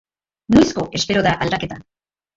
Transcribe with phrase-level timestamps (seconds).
[0.55, 1.79] Noizko espero da aldaketa?